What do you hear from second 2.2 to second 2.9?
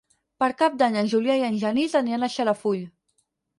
a Xarafull.